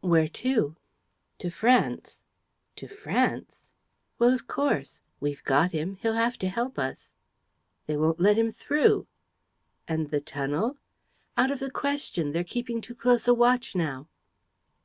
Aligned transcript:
"Where 0.00 0.28
to?" 0.28 0.76
"To 1.40 1.50
France." 1.50 2.20
"To 2.76 2.86
France?" 2.86 3.68
"Well, 4.20 4.32
of 4.32 4.46
course. 4.46 5.02
We've 5.18 5.42
got 5.42 5.72
him; 5.72 5.96
he'll 5.96 6.14
have 6.14 6.38
to 6.38 6.48
help 6.48 6.78
us." 6.78 7.10
"They 7.88 7.96
won't 7.96 8.20
let 8.20 8.38
him 8.38 8.52
through." 8.52 9.08
"And 9.88 10.10
the 10.10 10.20
tunnel?" 10.20 10.76
"Out 11.36 11.50
of 11.50 11.58
the 11.58 11.68
question. 11.72 12.30
They're 12.30 12.44
keeping 12.44 12.80
too 12.80 12.94
close 12.94 13.26
a 13.26 13.34
watch 13.34 13.74
now." 13.74 14.06